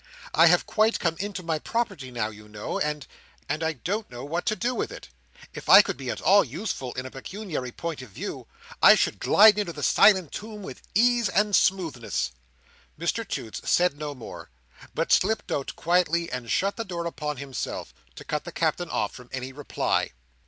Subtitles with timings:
[0.33, 4.47] I have quite come into my property now, you know, and—and I don't know what
[4.47, 5.09] to do with it.
[5.53, 8.47] If I could be at all useful in a pecuniary point of view,
[8.81, 12.31] I should glide into the silent tomb with ease and smoothness."
[12.99, 14.49] Mr Toots said no more,
[14.95, 19.13] but slipped out quietly and shut the door upon himself, to cut the Captain off
[19.13, 20.13] from any reply.